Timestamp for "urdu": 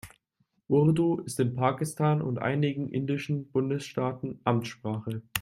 0.67-1.19